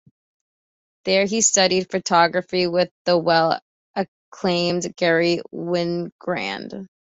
There 1.05 1.25
he 1.27 1.41
studied 1.41 1.91
photography 1.91 2.65
with 2.65 2.89
the 3.05 3.15
well 3.19 3.61
acclaimed 3.95 4.95
Garry 4.95 5.41
Winogrand. 5.53 6.87